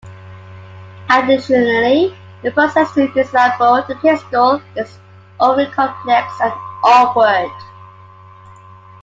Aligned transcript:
Additionally, 1.11 2.17
the 2.41 2.49
process 2.49 2.91
to 2.95 3.07
disassemble 3.09 3.85
the 3.85 3.93
pistol 3.97 4.59
is 4.75 4.97
overly 5.39 5.67
complex 5.67 6.33
and 6.41 6.53
awkward. 6.83 7.51